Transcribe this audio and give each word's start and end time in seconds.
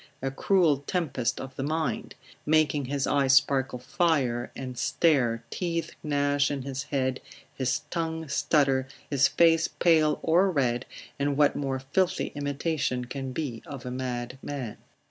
a 0.19 0.31
cruel 0.31 0.77
tempest 0.87 1.39
of 1.39 1.55
the 1.57 1.61
mind; 1.63 2.15
making 2.43 2.85
his 2.85 3.05
eye 3.05 3.27
sparkle 3.27 3.77
fire, 3.77 4.51
and 4.55 4.75
stare, 4.75 5.43
teeth 5.51 5.91
gnash 6.01 6.49
in 6.49 6.63
his 6.63 6.81
head, 6.85 7.19
his 7.53 7.81
tongue 7.91 8.27
stutter, 8.27 8.87
his 9.11 9.27
face 9.27 9.67
pale, 9.67 10.19
or 10.23 10.49
red, 10.49 10.87
and 11.19 11.37
what 11.37 11.55
more 11.55 11.77
filthy 11.77 12.31
imitation 12.33 13.05
can 13.05 13.31
be 13.31 13.61
of 13.67 13.85
a 13.85 13.91
mad 13.91 14.39
man? 14.41 14.77